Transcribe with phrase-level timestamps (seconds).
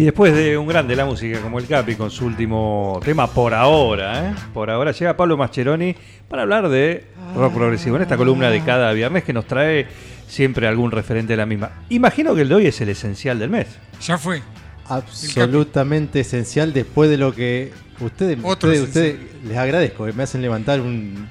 [0.00, 3.52] Y después de un grande la música como el Capi con su último tema por
[3.52, 4.34] ahora, ¿eh?
[4.54, 5.94] por ahora llega Pablo Mascheroni
[6.26, 7.04] para hablar de
[7.36, 9.86] rock progresivo en esta columna de cada viernes que nos trae
[10.26, 11.72] siempre algún referente de la misma.
[11.90, 13.66] Imagino que el de hoy es el esencial del mes.
[14.00, 14.40] Ya fue.
[14.88, 20.80] Absolutamente esencial después de lo que ustedes, ustedes, ustedes les agradezco, que me hacen levantar
[20.80, 21.28] un...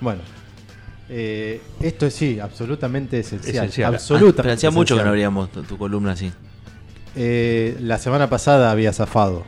[0.00, 0.20] Bueno,
[1.08, 3.64] eh, esto es sí, absolutamente esencial.
[3.64, 3.94] Esencial.
[3.94, 5.08] Absolutamente Ah, pero hacía mucho que no esencial.
[5.08, 6.30] abríamos tu, tu columna así.
[7.16, 9.44] Eh, la semana pasada había zafado.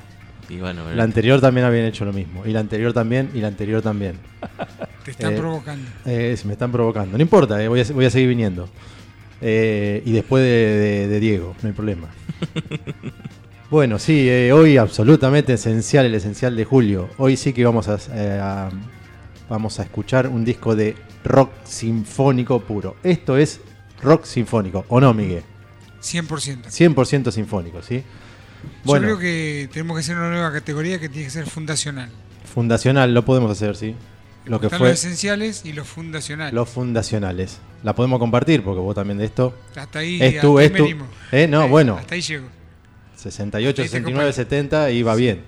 [0.49, 2.47] Y bueno, La anterior también habían hecho lo mismo.
[2.47, 4.17] Y la anterior también, y la anterior también.
[5.05, 5.91] Te están Eh, provocando.
[6.07, 7.17] Eh, me están provocando.
[7.19, 8.69] No importa, eh, voy, a, voy a seguir viniendo.
[9.43, 12.09] Eh, y después de, de- de Diego, no hay problema.
[13.71, 17.09] bueno, sí, eh, hoy absolutamente esencial, el esencial de julio.
[17.19, 18.71] Hoy sí que vamos a, eh, a-
[19.49, 22.97] vamos a escuchar un disco de rock sinfónico puro.
[23.03, 23.61] Esto es
[24.03, 25.43] rock sinfónico, ¿o no, Miguel?
[26.03, 26.65] 100%.
[26.71, 28.03] 100% sinfónico, ¿sí?
[28.85, 32.11] Yo creo que tenemos que hacer una nueva categoría que tiene que ser fundacional.
[32.53, 33.95] fundacional lo podemos hacer, ¿sí?
[34.45, 36.55] Lo que Están fue los esenciales y los fundacionales.
[36.55, 37.59] los fundacionales.
[37.85, 39.55] La podemos compartir porque vos también de esto.
[39.77, 40.83] Hasta ahí, Es tu, hasta ahí es tu.
[40.85, 41.09] venimos.
[41.33, 41.97] Eh, no, Ahí- bueno.
[41.99, 42.47] Hasta ahí llego.
[43.17, 44.33] 68, Ahí te 69, acompaño.
[44.33, 45.43] 70 y va bien.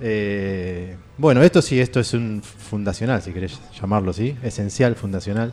[0.00, 4.36] Eh, bueno, esto sí, esto es un fundacional, si querés llamarlo así.
[4.42, 5.52] Esencial, fundacional.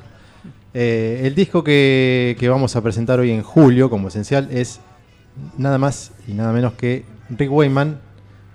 [0.73, 4.79] Eh, el disco que, que vamos a presentar hoy en julio como esencial es
[5.57, 7.99] nada más y nada menos que Rick Wayman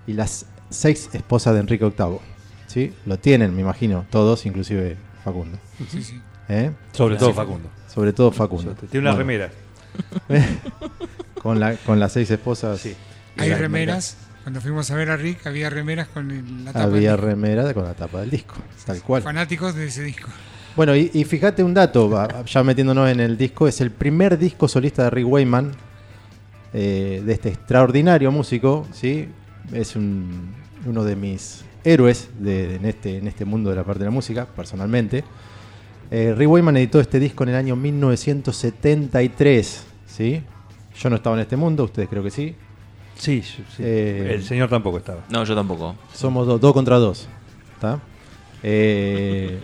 [0.07, 2.19] y las seis esposas de Enrique VIII.
[2.67, 2.93] ¿Sí?
[3.07, 5.59] Lo tienen, me imagino, todos, inclusive Facundo.
[5.91, 6.21] Sí, sí.
[6.49, 6.71] ¿Eh?
[6.93, 7.33] Sobre todo.
[7.35, 7.69] Facundo.
[7.93, 8.75] Sobre todo Facundo.
[8.75, 9.51] Tiene una Bueno, remera.
[11.43, 12.81] con, la, con las seis esposas.
[12.81, 12.95] Sí.
[13.39, 14.17] Hay remeras.
[14.43, 16.85] Cuando fuimos a ver a Rick, había remeras con el- la tapa.
[16.85, 17.27] Había del disco.
[17.27, 18.55] remera con la tapa del disco,
[18.87, 19.23] tal cual.
[19.23, 20.29] Fanáticos de ese disco.
[20.77, 22.11] Bueno, y, y fíjate un dato,
[22.47, 25.73] ya metiéndonos en el disco, es el primer disco solista de Rick Wayman,
[26.73, 29.29] eh, de este extraordinario músico, ¿sí?
[29.73, 30.55] Es un-
[30.87, 34.11] uno de mis héroes de- en, este, en este mundo de la parte de la
[34.13, 35.25] música, personalmente.
[36.11, 40.43] Eh, Rick Wayman editó este disco en el año 1973, ¿sí?
[40.99, 42.55] Yo no estaba en este mundo, ustedes creo que sí.
[43.17, 43.83] Sí, sí, sí.
[43.85, 45.21] Eh, el señor tampoco estaba.
[45.31, 45.95] No, yo tampoco.
[46.15, 47.29] Somos dos, dos contra dos.
[47.75, 48.01] ¿Está?
[48.63, 49.59] Eh,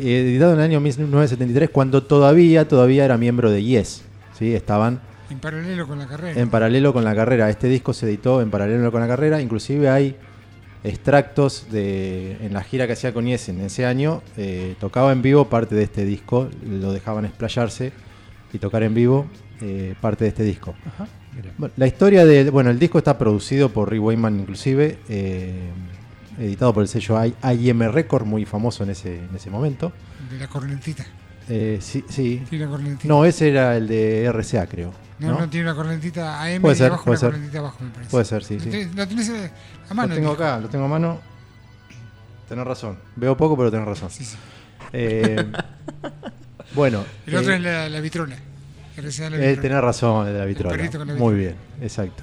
[0.00, 4.02] editado en el año 1973, cuando todavía, todavía era miembro de Yes.
[4.38, 4.54] ¿sí?
[4.54, 5.00] Estaban
[5.30, 6.40] En paralelo con la carrera.
[6.40, 7.50] en paralelo con la carrera.
[7.50, 9.40] Este disco se editó en paralelo con la carrera.
[9.40, 10.16] Inclusive hay
[10.84, 14.22] extractos de en la gira que hacía con Yes en ese año.
[14.36, 16.48] eh, tocaba en vivo parte de este disco.
[16.64, 17.92] Lo dejaban explayarse
[18.52, 19.26] y tocar en vivo
[19.60, 20.74] eh, parte de este disco.
[21.58, 22.50] Bueno, La historia de.
[22.50, 24.98] Bueno, el disco está producido por Rick Wayman, inclusive.
[25.08, 25.52] eh,
[26.38, 27.34] editado por el sello I-
[27.68, 29.92] IM Record, muy famoso en ese, en ese momento.
[30.30, 31.04] De la cornetita.
[31.48, 32.44] Eh, sí, sí.
[32.48, 33.08] Tiene la cornetita.
[33.08, 34.92] No, ese era el de RCA, creo.
[35.18, 35.40] No, ¿no?
[35.40, 37.30] no, tiene una cornetita AM Puede y ser, abajo puede una ser.
[37.30, 38.10] cornetita abajo, me parece.
[38.10, 38.90] Puede ser, sí, ¿Lo sí.
[38.94, 39.50] ¿Lo tenés eh,
[39.88, 40.08] a mano?
[40.10, 40.42] Lo tengo dijo?
[40.44, 41.20] acá, lo tengo a mano.
[42.48, 42.98] Tenés razón.
[43.16, 44.10] Veo poco, pero tenés razón.
[44.10, 44.36] Sí, sí.
[44.92, 45.44] Eh,
[46.74, 47.04] bueno.
[47.26, 48.36] El otro eh, es la, la vitrola.
[48.96, 49.60] RCA la eh, vitrola.
[49.62, 51.14] tenés razón, de la vitrola.
[51.16, 52.22] Muy bien, exacto.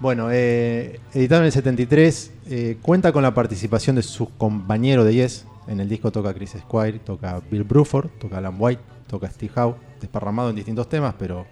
[0.00, 5.14] Bueno, eh, editado en el 73, eh, cuenta con la participación de sus compañeros de
[5.14, 5.44] Yes.
[5.66, 9.74] En el disco toca Chris Squire, toca Bill Bruford, toca Alan White, toca Steve Howe,
[10.00, 11.46] desparramado en distintos temas, pero,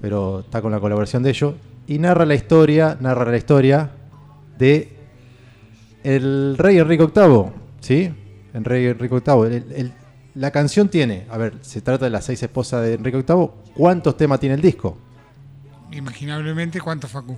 [0.00, 1.54] pero está con la colaboración de ellos.
[1.86, 3.90] Y narra la historia, narra la historia
[4.58, 4.96] de
[6.02, 7.44] el rey Enrique VIII,
[7.80, 8.10] ¿sí?
[8.54, 9.92] El rey Enrique VIII.
[10.34, 13.50] La canción tiene, a ver, se trata de las seis esposas de Enrique VIII.
[13.74, 14.96] ¿Cuántos temas tiene el disco?
[15.92, 17.36] Imaginablemente, ¿cuánto Facu?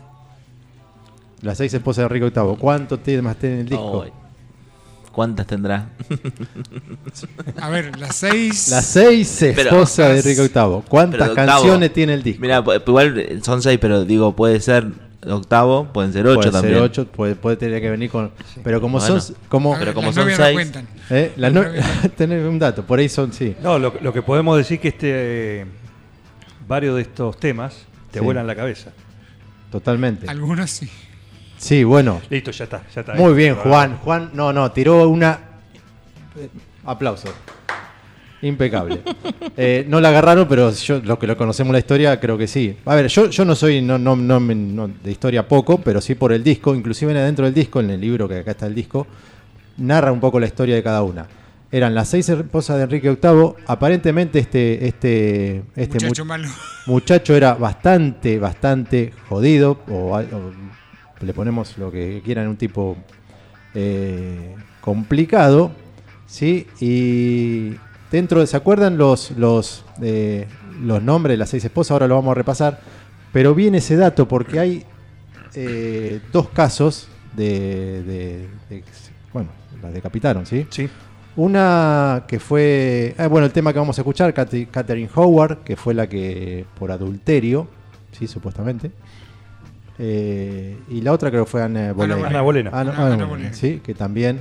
[1.42, 2.56] Las seis esposas de Enrique VIII.
[2.58, 4.06] ¿Cuántos temas tiene el disco?
[5.12, 5.90] ¿Cuántas tendrá?
[7.60, 8.68] A ver, las seis.
[8.70, 10.82] Las seis Pero- esposas de Enrique VIII.
[10.88, 11.34] ¿Cuántas octavo.
[11.62, 12.40] canciones tiene el disco?
[12.40, 14.86] Mira, pu- igual eh, son seis, pero digo, puede ser
[15.26, 16.74] octavo, pueden ser ocho puede también.
[16.74, 18.30] ser ocho, puede, puede tener que venir con.
[18.64, 19.20] Pero como Bueno.
[19.20, 19.36] son.
[19.48, 20.86] Como, pero como las son no seis- cuentan.
[21.10, 21.32] ¿eh?
[21.36, 21.64] Las no-
[22.16, 23.54] tener un dato, por ahí son, sí.
[23.62, 25.08] No, lo, lo que podemos decir que este
[25.60, 25.66] eh,
[26.66, 27.74] varios de estos temas
[28.10, 28.24] te Sí.
[28.24, 28.92] vuelan la cabeza.
[29.70, 30.26] Totalmente.
[30.28, 30.88] Algunos sí.
[31.62, 32.20] Sí, bueno.
[32.28, 33.14] Listo, ya está, ya está.
[33.14, 33.96] Muy bien, Juan.
[33.98, 35.38] Juan, no, no, tiró una.
[36.84, 37.28] Aplauso.
[38.42, 39.00] Impecable.
[39.54, 42.74] Eh, no la agarraron, pero yo, lo que lo conocemos la historia, creo que sí.
[42.86, 46.00] A ver, yo, yo no soy no, no, no, me- no- de historia poco, pero
[46.00, 46.74] sí por el disco.
[46.74, 49.06] Inclusive adentro del disco, en el libro que acá está el disco,
[49.76, 51.26] narra un poco la historia de cada una.
[51.70, 53.54] Eran las seis esposas de Enrique VIII.
[53.66, 56.48] Aparentemente este, este, este mu- Muchacho malo.
[56.86, 59.80] muchacho era bastante, bastante jodido.
[59.88, 60.52] O, o
[61.26, 62.96] le ponemos lo que quieran, un tipo
[63.74, 65.72] eh, complicado.
[66.26, 66.66] ¿sí?
[66.80, 67.74] Y
[68.10, 70.46] dentro de, ¿se acuerdan los, los, eh,
[70.80, 71.92] los nombres de las seis esposas?
[71.92, 72.80] Ahora lo vamos a repasar.
[73.32, 74.84] Pero viene ese dato porque hay
[75.54, 78.84] eh, dos casos de, de- de-
[79.32, 79.48] Bueno,
[79.82, 80.66] las decapitaron, ¿sí?
[80.70, 80.88] Sí.
[81.34, 83.14] Una que fue.
[83.16, 86.66] ah, bueno, el tema que vamos a escuchar, Catherine Howard, que fue la que.
[86.78, 87.66] por adulterio,
[88.18, 88.90] sí, supuestamente.
[89.98, 92.26] Eh, y la otra creo que fue Ana Bolena.
[92.26, 92.70] Ana Bolena.
[92.70, 93.52] Ana- Ana- Ana Ana Bolena, Bolena.
[93.54, 94.40] sí, que también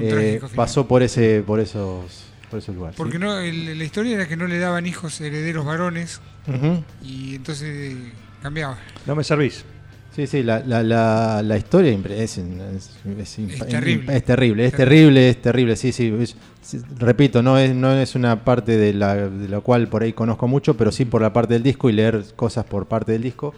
[0.00, 2.96] eh, pasó por ese por esos por esos lugares.
[2.96, 3.22] Porque ¿sí?
[3.22, 6.82] no, el- la historia era que no le daban hijos herederos varones Ujú.
[7.02, 8.12] y entonces eh,
[8.42, 8.78] cambiaba.
[9.06, 9.64] No me servís.
[10.16, 14.16] Sí, sí, la, la, la, la historia es, es- es Es terrible.
[14.16, 16.12] Es terrible, es terrible, es terrible, sí, sí.
[16.20, 20.02] es- sí, repito, no es, no es una parte de la, de la cual por
[20.02, 23.12] ahí conozco mucho, pero sí por la parte del disco y leer cosas por parte
[23.12, 23.54] del disco.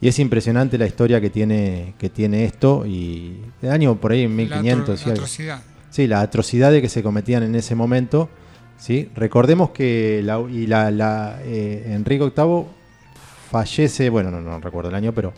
[0.00, 2.84] Y es impresionante la historia que tiene, que tiene esto.
[2.86, 5.12] Y el año por ahí en La 1500 atro- y algo.
[5.22, 5.62] atrocidad.
[5.90, 8.28] Sí, las atrocidades que se cometían en ese momento.
[8.76, 9.08] ¿sí?
[9.14, 12.64] Recordemos que la, y la, la, eh, Enrique VIII
[13.50, 15.32] fallece, bueno, no, no recuerdo el año, pero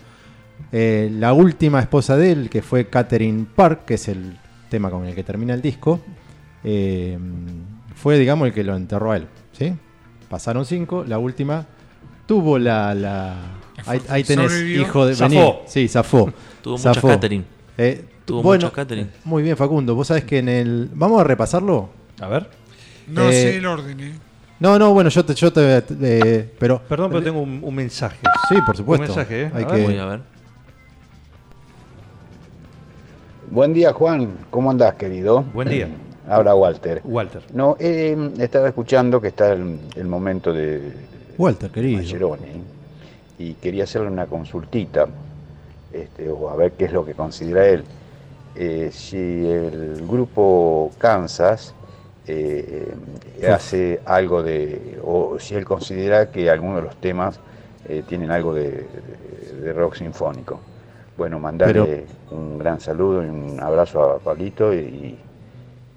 [0.73, 4.37] eh, la última esposa de él, que fue Catherine Park, que es el
[4.69, 6.01] tema con el que termina el disco,
[6.65, 7.17] eh,
[7.95, 9.27] fue, digamos, el que lo enterró a él.
[9.53, 9.73] ¿sí?
[10.29, 11.65] Pasaron cinco, la última
[12.27, 12.95] tuvo la...
[12.95, 13.37] la
[13.87, 14.83] ahí, ahí tenés, Sobrevivió.
[14.83, 15.15] hijo de...
[15.15, 15.29] Zafó.
[15.35, 15.55] vení.
[15.67, 16.33] Sí, zafó.
[16.63, 17.09] Tuvo mucha Zafó.
[17.09, 17.45] catering.
[17.77, 19.11] Eh, Tuvo bueno, mucha catering.
[19.25, 19.95] muy bien, Facundo.
[19.95, 20.91] Vos sabés que en el.
[20.93, 21.89] Vamos a repasarlo.
[22.21, 22.49] A ver.
[23.07, 24.13] No Eh, sé el orden, ¿eh?
[24.61, 25.35] No, no, bueno, yo te.
[25.35, 26.83] Yo te eh, pero.
[26.89, 28.19] Perdón, pero tengo un, un mensaje.
[28.49, 29.05] Sí, por supuesto.
[29.05, 29.51] Un mensaje, ¿eh?
[29.55, 29.85] Hay A que- ver.
[29.85, 30.21] Voy a ver.
[33.51, 34.31] Buen día, Juan.
[34.51, 35.43] ¿Cómo andás, querido?
[35.55, 35.89] Buen día.
[36.29, 37.01] Habla Walter.
[37.05, 37.43] Walter.
[37.55, 40.93] No, eh, estaba escuchando que está el, el momento de
[41.39, 42.37] Walter, querido.
[43.39, 45.07] Y quería hacerle una consultita,
[45.93, 47.85] este, o a ver qué es lo que considera él.
[48.55, 51.75] Eh, si el grupo Kansas
[52.27, 52.93] eh,
[53.49, 57.39] hace algo de, o si él considera que algunos de los temas
[57.89, 58.87] eh, tienen algo de,
[59.75, 60.61] rock sinfónico.
[61.17, 65.17] Bueno, mandarle un gran saludo y un abrazo a Pablito y,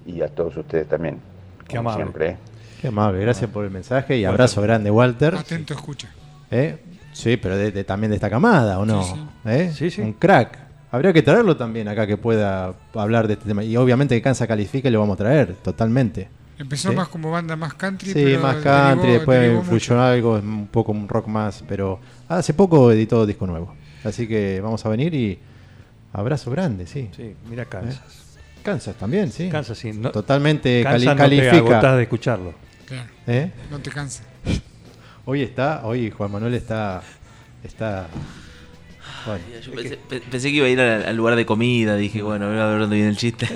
[0.06, 1.20] y a todos ustedes también.
[1.66, 2.04] Qué como amable.
[2.04, 2.36] Siempre.
[2.80, 5.34] Qué amable, gracias por el mensaje y abrazo grande, Walter.
[5.36, 6.12] Atento, escucha.
[6.50, 6.76] ¿Eh?
[7.12, 9.02] Sí, pero de- de- también de esta camada, ¿o no?
[9.02, 9.20] Sí, sí.
[9.50, 9.72] ¿Eh?
[9.74, 10.00] Sí, sí.
[10.00, 10.58] Un crack.
[10.90, 13.64] Habría que traerlo también acá que pueda hablar de este tema.
[13.64, 16.28] Y obviamente que Kansas califique lo vamos a traer, totalmente.
[16.58, 16.96] Empezó Sí.
[16.96, 20.32] más como banda más country, Sí, pero más derivó- country, después derivó influyó en algo,
[20.34, 21.98] un poco un rock más, pero
[22.28, 23.74] hace poco editó disco nuevo.
[24.04, 25.38] Así que vamos a venir y
[26.12, 27.08] abrazo grande, sí.
[27.16, 28.02] Sí, mira Kansas.
[28.62, 29.48] Kansas también, sí.
[29.48, 29.92] Kansas, sí.
[29.92, 31.96] No, Totalmente cali- Kansas no te califica.
[31.96, 32.54] de escucharlo.
[32.86, 33.50] Claro, ¿Eh?
[33.70, 34.22] no te cansa.
[35.24, 37.02] Hoy está, hoy Juan Manuel está,
[37.62, 38.08] está,
[39.26, 41.94] bueno, Yo pensé, pe- pensé que iba a ir al, al lugar de comida.
[41.96, 43.48] Dije, bueno, voy a ver dónde viene el chiste.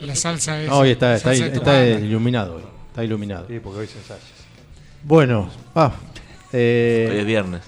[0.00, 0.68] La salsa es.
[0.68, 3.46] no, hoy está, está, iluminado hoy, está iluminado.
[3.48, 4.22] Sí, porque hoy se ensayas.
[5.02, 5.92] Bueno, ah,
[6.52, 7.62] eh, Hoy es viernes.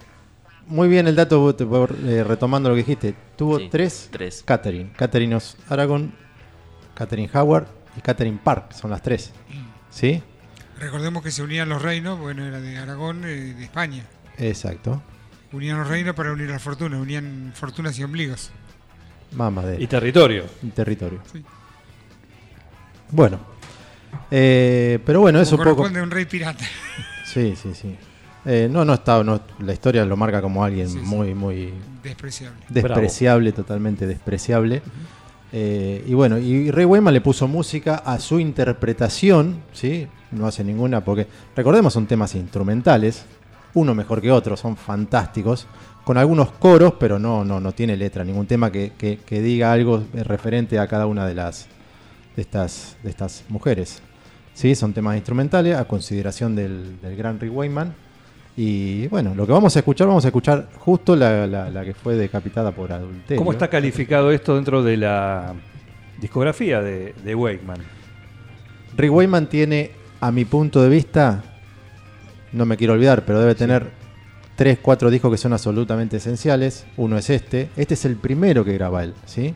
[0.66, 3.14] muy bien el dato, vos te- vos, eh, retomando lo que dijiste.
[3.36, 4.42] Tuvo Sí, tres, tres.
[4.44, 4.90] Catherine.
[4.96, 6.12] Catherine Os Aragon,
[6.94, 9.32] Catherine Howard y Catherine Park, son las tres.
[9.88, 10.22] ¿Sí?
[10.80, 14.04] Recordemos que se unían los reinos, bueno, era de Aragón, eh, de España.
[14.38, 15.02] Exacto.
[15.52, 18.50] Unían los reinos para unir las fortunas, unían fortunas y ombligos.
[19.32, 20.44] Mamá de Y territorio.
[20.74, 21.20] territorio.
[21.32, 21.44] Sí.
[23.10, 23.40] Bueno.
[24.30, 25.76] Eh, pero bueno, eso un poco.
[25.76, 26.64] corresponde a un rey pirata.
[27.26, 27.94] Sí, sí, sí.
[28.46, 31.04] Eh, no, no está, no, la historia lo marca como alguien Sí, sí.
[31.04, 32.58] muy, muy Despreciable.
[32.70, 34.80] despreciable, totalmente despreciable.
[35.52, 40.06] Eh, y bueno, y Ray Wayman le puso música a su interpretación, ¿sí?
[40.30, 41.26] No hace ninguna, porque
[41.56, 43.24] recordemos son temas instrumentales,
[43.74, 45.66] uno mejor que otro, son fantásticos,
[46.04, 50.04] con algunos coros, pero no, no, no tiene letra, ningún tema que, que- diga algo
[50.14, 51.66] referente a cada una de las
[52.36, 54.00] de estas, de estas mujeres.
[54.54, 57.94] Sí, son temas instrumentales a consideración del, gran Rick Wayman.
[58.60, 61.94] Y bueno, lo que vamos a escuchar, vamos a escuchar justo la, la- la que
[61.94, 63.36] fue decapitada por adulterio.
[63.38, 65.54] ¿Cómo está calificado esto dentro de la
[66.20, 67.78] discografía de, de Wakeman?
[68.96, 71.44] Rick Wayman tiene, a mi punto de vista,
[72.52, 73.90] no me quiero olvidar, pero debe tener
[74.56, 76.84] 3, 4 discos que son absolutamente esenciales.
[76.96, 77.68] Uno es este.
[77.76, 79.54] Este es el primero que graba él, ¿sí?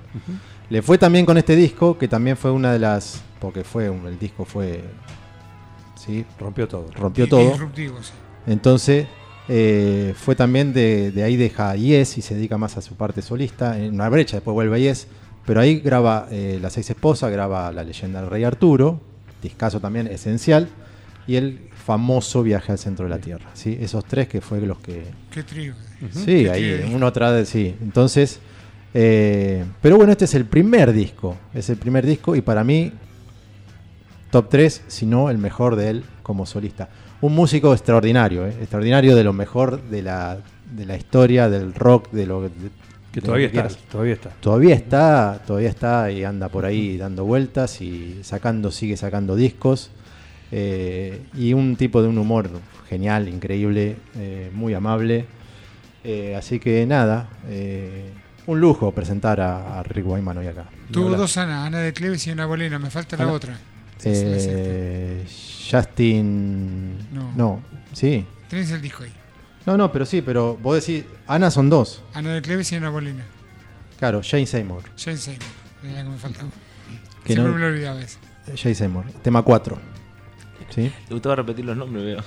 [0.70, 3.20] Le fue también con este disco, que también fue una de las.
[3.40, 4.80] Porque fue un- el disco fue.
[5.96, 6.24] ¿sí?
[6.38, 6.86] Rompió todo.
[6.94, 7.50] Rompió todo.
[7.50, 8.12] Disruptivo, sí.
[8.46, 9.06] Entonces,
[9.48, 13.22] eh, fue también de, de ahí deja Yes y se dedica más a su parte
[13.22, 13.78] solista.
[13.78, 15.06] En una brecha, después vuelve a Yes.
[15.44, 19.00] Pero ahí graba eh, Las seis esposas, graba La leyenda del rey Arturo,
[19.42, 20.68] discazo también esencial,
[21.26, 23.50] y el famoso Viaje al centro de la Tierra.
[23.54, 23.76] ¿sí?
[23.80, 25.04] Esos tres que fue los que...
[25.30, 25.74] Qué trío.
[26.12, 26.96] Sí, Qué ahí trío.
[26.96, 27.74] uno atrás de sí.
[27.82, 28.38] Entonces,
[28.94, 31.36] eh, pero bueno, este es el primer disco.
[31.54, 32.92] Es el primer disco y para mí,
[34.30, 36.88] top 3, si no el mejor de él como solista.
[37.22, 38.54] Un músico extraordinario, ¿eh?
[38.60, 40.38] extraordinario de lo mejor de la,
[40.70, 42.50] de la historia del rock, de lo de-
[43.12, 44.30] Que todavía está, todavía está.
[44.40, 49.90] Todavía está, todavía está y anda por ahí dando vueltas y sacando, sigue sacando discos.
[50.54, 52.50] eh, y un tipo de un humor
[52.88, 55.24] genial, increíble, eh, muy amable.
[56.04, 58.10] Eh, así que nada, eh,
[58.46, 60.64] un lujo presentar a, a Rick Wyman hoy acá.
[60.90, 62.78] Tuvo dos Ana, Ana de Cleves y una bolena.
[62.78, 63.56] Me falta la Ana- otra.
[64.04, 65.24] Eh,
[65.70, 66.98] Justin.
[67.12, 67.32] No.
[67.36, 68.26] No, sí.
[68.48, 69.12] Tenés el disco ahí.
[69.66, 72.02] No, no, pero sí, pero vos decís, Ana son dos.
[72.14, 73.24] Ana de Cleves y una bolena.
[73.98, 74.82] Claro, Jane Seymour.
[74.96, 75.46] Jane Seymour.
[75.84, 76.50] Era la que me faltaba.
[77.24, 78.18] Que Siempre no- me lo olvidaba eso.
[78.56, 79.04] Jane Seymour.
[79.22, 79.78] Tema 4.
[80.70, 80.82] ¿Sí?
[81.08, 82.18] Le gustaba repetir los nombres, veo.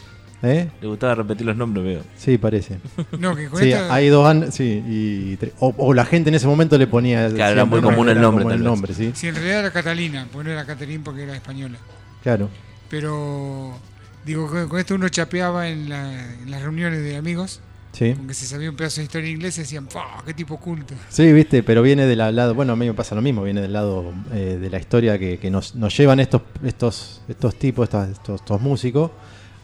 [0.43, 0.69] ¿Eh?
[0.81, 2.01] Le gustaba repetir los nombres, veo.
[2.17, 2.77] Sí, parece.
[3.19, 6.29] No, que con Sí, esta- hay dos años, sí, y tre- o, o la gente
[6.29, 8.63] en ese momento le ponía Claro, era muy siempre común el nombre, como el tal
[8.63, 8.71] vez.
[8.71, 9.11] nombre, sí.
[9.15, 11.77] Sí, en realidad era Catalina, porque no era Caterín porque era española.
[12.21, 12.49] Claro.
[12.89, 13.77] Pero,
[14.25, 17.61] digo, con, con esto uno chapeaba en, la- en las reuniones de amigos,
[17.93, 18.13] Sí.
[18.17, 20.93] aunque se sabía un pedazo de historia inglesa, decían, ¡Pah, qué tipo culto!
[21.09, 23.71] Sí, viste, pero viene del lado, bueno, a mí me pasa lo mismo, viene del
[23.73, 28.09] lado eh, de la historia que, que nos, nos llevan estos, estos, estos tipos, estos,
[28.09, 29.11] estos, estos músicos,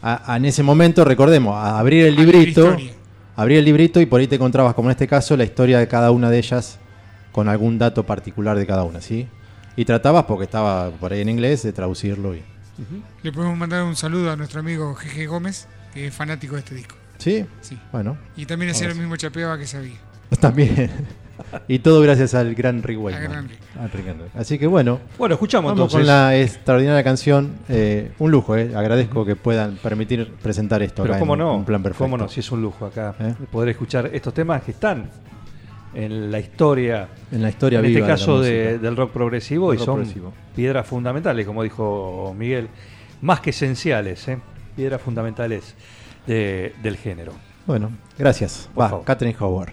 [0.02, 2.76] a, a en ese momento, recordemos, a abrir el librito,
[3.36, 5.88] abrir el librito y por ahí te encontrabas, como en este caso, la historia de
[5.88, 6.78] cada una de ellas
[7.30, 9.28] con algún dato particular de cada una, ¿sí?
[9.76, 12.42] Y tratabas, porque estaba por ahí en inglés, de traducirlo y...
[13.22, 16.74] Le podemos mandar un saludo a nuestro amigo Jeje Gómez, que es fanático de este
[16.74, 16.96] disco.
[17.18, 17.46] ¿Sí?
[17.60, 17.78] Sí.
[17.92, 19.98] Bueno, Y también hacía lo mismo chapeaba que sabía.
[20.40, 20.90] también.
[21.68, 23.48] Y todo gracias al gran Rick Wakeman.
[23.80, 24.06] Al Rick.
[24.34, 25.98] Así que bueno, Bueno, escuchamos Vamos entonces.
[26.00, 27.52] con la extraordinaria canción.
[27.68, 28.72] eh, un lujo, eh.
[28.74, 31.02] agradezco que puedan permitir presentar esto.
[31.02, 32.04] Pero acá cómo en no, un plan perfecto.
[32.04, 33.34] cómo no, si es un lujo acá ¿Eh?
[33.50, 35.08] poder escuchar estos temas que están
[35.94, 39.76] en la historia, En la historia en viva este caso de- del rock progresivo Del
[39.76, 40.32] y rock son progresivo.
[40.56, 42.68] piedras fundamentales, como dijo Miguel,
[43.20, 44.38] más que esenciales, ¿eh?
[44.74, 45.74] piedras fundamentales
[46.26, 47.32] de- del género.
[47.66, 48.70] Bueno, gracias.
[48.74, 49.04] Por Va, favor.
[49.04, 49.72] Catherine Howard.